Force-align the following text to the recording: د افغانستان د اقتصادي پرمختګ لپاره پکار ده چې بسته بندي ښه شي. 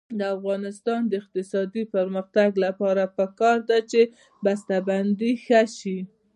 د 0.19 0.21
افغانستان 0.35 0.99
د 1.07 1.13
اقتصادي 1.21 1.83
پرمختګ 1.95 2.49
لپاره 2.65 3.03
پکار 3.17 3.57
ده 3.69 3.79
چې 3.91 4.01
بسته 4.43 4.75
بندي 4.87 5.31
ښه 5.45 5.61
شي. 5.77 5.99